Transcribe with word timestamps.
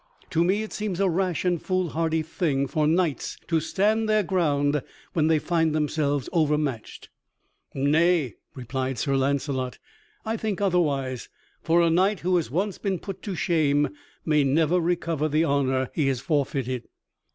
To 0.31 0.43
me 0.43 0.63
it 0.63 0.73
seems 0.73 0.99
a 0.99 1.07
rash 1.07 1.45
and 1.45 1.61
foolhardy 1.61 2.23
thing 2.23 2.65
for 2.65 2.87
knights 2.87 3.37
to 3.47 3.59
stand 3.59 4.09
their 4.09 4.23
ground 4.23 4.81
when 5.13 5.27
they 5.27 5.37
find 5.37 5.75
themselves 5.75 6.27
overmatched." 6.33 7.09
"Nay," 7.75 8.33
replied 8.55 8.97
Sir 8.97 9.15
Launcelot, 9.15 9.77
"I 10.25 10.37
think 10.37 10.59
otherwise; 10.59 11.29
for 11.61 11.81
a 11.83 11.91
knight 11.91 12.21
who 12.21 12.35
has 12.37 12.49
once 12.49 12.79
been 12.79 12.97
put 12.97 13.21
to 13.21 13.35
shame 13.35 13.89
may 14.25 14.43
never 14.43 14.79
recover 14.79 15.29
the 15.29 15.43
honor 15.43 15.91
he 15.93 16.07
has 16.07 16.19
forfeited." 16.19 16.87